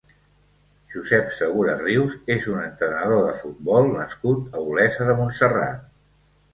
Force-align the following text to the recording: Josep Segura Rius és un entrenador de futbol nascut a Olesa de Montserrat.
Josep 0.93 1.29
Segura 1.35 1.75
Rius 1.83 2.17
és 2.37 2.49
un 2.55 2.59
entrenador 2.63 3.23
de 3.29 3.37
futbol 3.45 3.93
nascut 3.95 4.53
a 4.61 4.67
Olesa 4.69 5.11
de 5.13 5.21
Montserrat. 5.25 5.91